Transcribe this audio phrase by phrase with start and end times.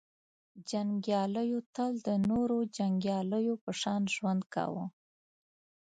[0.71, 4.85] •جنګیالیو تل د نورو جنګیالیو په شان ژوند کاوه.